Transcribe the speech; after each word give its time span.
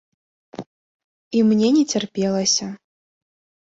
І 1.37 1.45
мне 1.51 1.69
не 1.79 1.83
цярпелася. 1.95 2.65